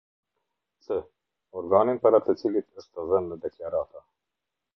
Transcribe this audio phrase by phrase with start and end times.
[0.85, 0.95] C.
[1.61, 4.07] Organin para të cilit është dhënë deklarata.